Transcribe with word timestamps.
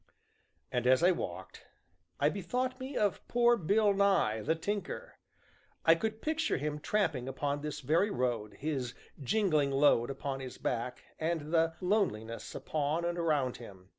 And, 0.71 0.87
as 0.87 1.03
I 1.03 1.11
walked, 1.11 1.67
I 2.19 2.29
bethought 2.29 2.79
me 2.79 2.97
of 2.97 3.21
poor 3.27 3.55
Bill 3.55 3.93
Nye, 3.93 4.41
the 4.41 4.55
Tinker. 4.55 5.19
I 5.85 5.93
could 5.93 6.23
picture 6.23 6.57
him 6.57 6.79
tramping 6.79 7.27
upon 7.27 7.61
this 7.61 7.81
very 7.81 8.09
road, 8.09 8.55
his 8.55 8.95
jingling 9.21 9.69
load 9.69 10.09
upon 10.09 10.39
his 10.39 10.57
back, 10.57 11.03
and 11.19 11.53
the 11.53 11.75
"loneliness" 11.81 12.55
upon 12.55 13.05
and 13.05 13.19
around 13.19 13.57
him. 13.57 13.89